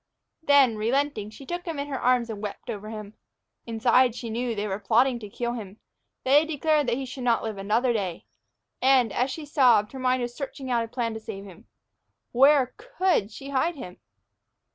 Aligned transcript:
Then, 0.41 0.77
relenting, 0.77 1.29
she 1.29 1.45
took 1.45 1.67
him 1.67 1.77
in 1.77 1.87
her 1.87 1.99
arms 2.01 2.31
and 2.31 2.41
wept 2.41 2.71
over 2.71 2.89
him. 2.89 3.13
Inside, 3.67 4.15
she 4.15 4.31
knew, 4.31 4.55
they 4.55 4.67
were 4.67 4.79
plotting 4.79 5.19
to 5.19 5.29
kill 5.29 5.53
him. 5.53 5.77
They 6.23 6.39
had 6.39 6.47
declared 6.47 6.87
that 6.87 6.97
he 6.97 7.05
should 7.05 7.21
not 7.23 7.43
live 7.43 7.59
another 7.59 7.93
day. 7.93 8.25
And, 8.81 9.13
as 9.13 9.29
she 9.29 9.45
sobbed, 9.45 9.91
her 9.91 9.99
mind 9.99 10.23
was 10.23 10.33
searching 10.35 10.71
out 10.71 10.83
a 10.83 10.87
plan 10.87 11.13
to 11.13 11.19
save 11.19 11.45
him. 11.45 11.67
Where 12.31 12.73
could 12.77 13.29
she 13.29 13.49
hide 13.51 13.75
him? 13.75 13.97